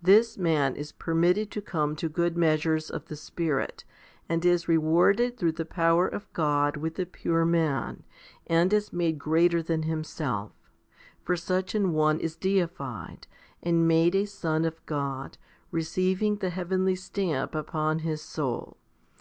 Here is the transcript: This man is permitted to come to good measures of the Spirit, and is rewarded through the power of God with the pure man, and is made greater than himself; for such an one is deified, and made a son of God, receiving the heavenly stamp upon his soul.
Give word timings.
This 0.00 0.38
man 0.38 0.76
is 0.76 0.92
permitted 0.92 1.50
to 1.50 1.60
come 1.60 1.96
to 1.96 2.08
good 2.08 2.36
measures 2.36 2.90
of 2.90 3.06
the 3.06 3.16
Spirit, 3.16 3.82
and 4.28 4.44
is 4.44 4.68
rewarded 4.68 5.36
through 5.36 5.50
the 5.50 5.64
power 5.64 6.06
of 6.06 6.32
God 6.32 6.76
with 6.76 6.94
the 6.94 7.04
pure 7.04 7.44
man, 7.44 8.04
and 8.46 8.72
is 8.72 8.92
made 8.92 9.18
greater 9.18 9.64
than 9.64 9.82
himself; 9.82 10.52
for 11.24 11.34
such 11.34 11.74
an 11.74 11.92
one 11.92 12.20
is 12.20 12.36
deified, 12.36 13.26
and 13.64 13.88
made 13.88 14.14
a 14.14 14.26
son 14.26 14.64
of 14.64 14.78
God, 14.86 15.38
receiving 15.72 16.36
the 16.36 16.50
heavenly 16.50 16.94
stamp 16.94 17.52
upon 17.56 17.98
his 17.98 18.22
soul. 18.22 18.76